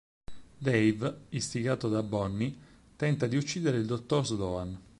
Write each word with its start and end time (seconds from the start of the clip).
Dave, 0.57 1.25
istigato 1.29 1.87
da 1.87 2.01
Bonnie, 2.01 2.57
tenta 2.95 3.27
di 3.27 3.37
uccidere 3.37 3.77
il 3.77 3.85
dottor 3.85 4.25
Sloan. 4.25 4.75